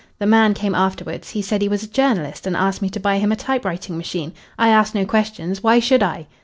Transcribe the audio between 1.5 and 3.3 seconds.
he was a journalist and asked me to buy